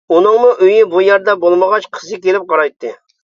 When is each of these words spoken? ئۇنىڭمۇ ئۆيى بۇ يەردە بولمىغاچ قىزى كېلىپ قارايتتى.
ئۇنىڭمۇ 0.13 0.47
ئۆيى 0.53 0.79
بۇ 0.93 1.03
يەردە 1.07 1.35
بولمىغاچ 1.45 1.87
قىزى 1.99 2.19
كېلىپ 2.25 2.49
قارايتتى. 2.55 2.95